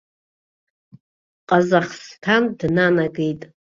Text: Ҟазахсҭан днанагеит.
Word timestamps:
Ҟазахсҭан 1.47 2.43
днанагеит. 2.59 3.41